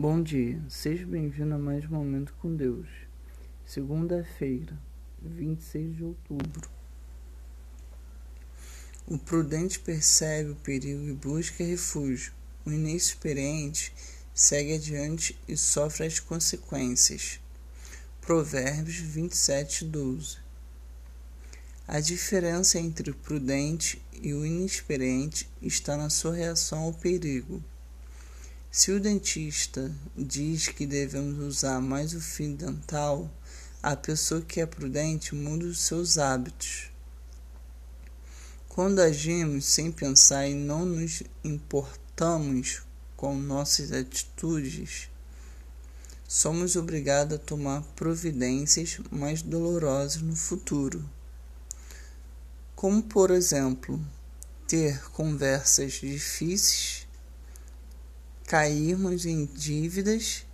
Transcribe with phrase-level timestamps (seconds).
[0.00, 2.86] Bom dia, seja bem-vindo a mais um Momento com Deus.
[3.66, 4.78] Segunda-feira,
[5.20, 6.70] 26 de outubro.
[9.08, 12.32] O prudente percebe o perigo e busca refúgio.
[12.64, 13.92] O inexperiente
[14.32, 17.40] segue adiante e sofre as consequências.
[18.20, 20.36] Provérbios 27, 12.
[21.88, 27.60] A diferença entre o prudente e o inexperiente está na sua reação ao perigo.
[28.78, 33.28] Se o dentista diz que devemos usar mais o fio dental,
[33.82, 36.88] a pessoa que é prudente muda os seus hábitos.
[38.68, 42.82] Quando agimos sem pensar e não nos importamos
[43.16, 45.10] com nossas atitudes,
[46.28, 51.04] somos obrigados a tomar providências mais dolorosas no futuro.
[52.76, 54.00] Como, por exemplo,
[54.68, 57.07] ter conversas difíceis
[58.48, 60.46] cairmos em dívidas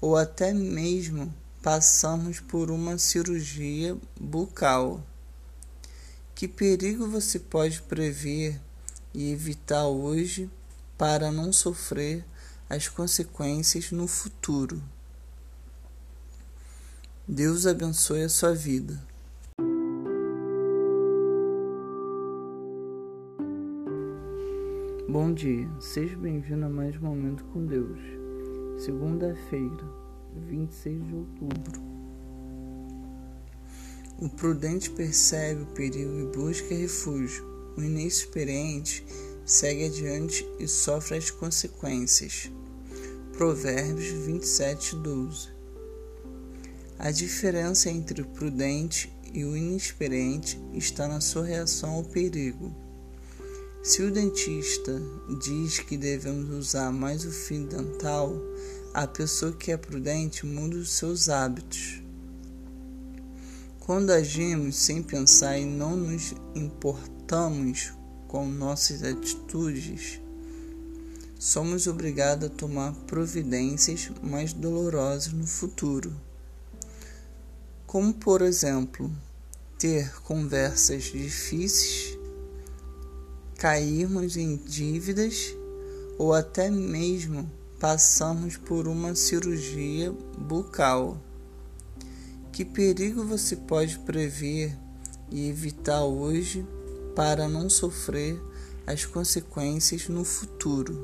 [0.00, 5.04] ou até mesmo passarmos por uma cirurgia bucal.
[6.36, 8.60] Que perigo você pode prever
[9.12, 10.48] e evitar hoje
[10.96, 12.24] para não sofrer
[12.70, 14.80] as consequências no futuro?
[17.26, 19.02] Deus abençoe a sua vida.
[25.12, 28.00] Bom dia, seja bem-vindo a mais um Momento com Deus.
[28.82, 29.84] Segunda-feira,
[30.48, 31.82] 26 de outubro.
[34.18, 37.44] O prudente percebe o perigo e busca refúgio.
[37.76, 39.04] O inexperiente
[39.44, 42.50] segue adiante e sofre as consequências.
[43.36, 45.50] Provérbios 27, 12.
[46.98, 52.74] A diferença entre o prudente e o inexperiente está na sua reação ao perigo.
[53.82, 55.02] Se o dentista
[55.40, 58.32] diz que devemos usar mais o fio dental,
[58.94, 62.00] a pessoa que é prudente muda os seus hábitos.
[63.80, 67.92] Quando agimos sem pensar e não nos importamos
[68.28, 70.20] com nossas atitudes,
[71.36, 76.14] somos obrigados a tomar providências mais dolorosas no futuro.
[77.84, 79.10] Como, por exemplo,
[79.76, 82.21] ter conversas difíceis
[83.62, 85.54] cairmos em dívidas
[86.18, 91.16] ou até mesmo passarmos por uma cirurgia bucal.
[92.50, 94.76] Que perigo você pode prever
[95.30, 96.66] e evitar hoje
[97.14, 98.36] para não sofrer
[98.84, 100.98] as consequências no futuro?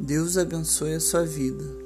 [0.00, 1.85] Deus abençoe a sua vida.